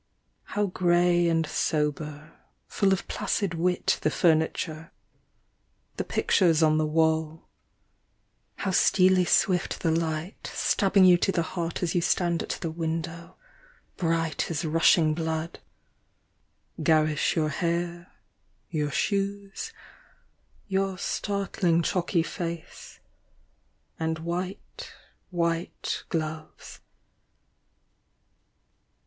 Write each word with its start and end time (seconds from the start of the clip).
How 0.57 0.65
grey 0.65 1.27
and 1.29 1.45
sober, 1.45 2.39
full 2.65 2.91
of 2.91 3.07
placid 3.07 3.53
wit 3.53 3.99
The 4.01 4.09
furniture, 4.09 4.91
the 5.97 6.03
pictures 6.03 6.63
on 6.63 6.79
the 6.79 6.87
wall; 6.87 7.47
How 8.55 8.71
steely 8.71 9.25
swift 9.25 9.81
the 9.81 9.91
light, 9.91 10.49
stabbing 10.55 11.05
you 11.05 11.17
to 11.19 11.31
the 11.31 11.43
heart 11.43 11.83
As 11.83 11.93
you 11.93 12.01
stand 12.01 12.41
at 12.41 12.57
the 12.61 12.71
window, 12.71 13.35
bright 13.95 14.49
as 14.49 14.65
rushing 14.65 15.13
blood. 15.13 15.59
Garish 16.81 17.35
your 17.35 17.49
hair, 17.49 18.11
your 18.71 18.89
shoes, 18.89 19.71
your 20.67 20.97
startling 20.97 21.83
chalky 21.83 22.23
face, 22.23 22.99
And 23.99 24.17
white, 24.17 24.93
white 25.29 26.05
gloves. 26.09 26.79